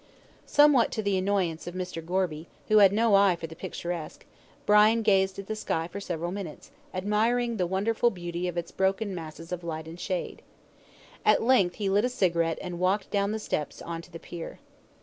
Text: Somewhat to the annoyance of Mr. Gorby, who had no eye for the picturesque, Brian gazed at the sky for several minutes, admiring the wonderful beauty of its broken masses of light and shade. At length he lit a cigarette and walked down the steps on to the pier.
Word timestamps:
Somewhat 0.47 0.91
to 0.93 1.03
the 1.03 1.15
annoyance 1.15 1.67
of 1.67 1.75
Mr. 1.75 2.03
Gorby, 2.03 2.47
who 2.69 2.79
had 2.79 2.91
no 2.91 3.13
eye 3.13 3.35
for 3.35 3.45
the 3.45 3.55
picturesque, 3.55 4.25
Brian 4.65 5.03
gazed 5.03 5.37
at 5.37 5.45
the 5.45 5.55
sky 5.55 5.87
for 5.87 5.99
several 5.99 6.31
minutes, 6.31 6.71
admiring 6.91 7.57
the 7.57 7.67
wonderful 7.67 8.09
beauty 8.09 8.47
of 8.47 8.57
its 8.57 8.71
broken 8.71 9.13
masses 9.13 9.51
of 9.51 9.63
light 9.63 9.85
and 9.87 9.99
shade. 9.99 10.41
At 11.23 11.43
length 11.43 11.75
he 11.75 11.87
lit 11.87 12.03
a 12.03 12.09
cigarette 12.09 12.57
and 12.63 12.79
walked 12.79 13.11
down 13.11 13.31
the 13.31 13.37
steps 13.37 13.79
on 13.79 14.01
to 14.01 14.09
the 14.11 14.17
pier. 14.17 14.57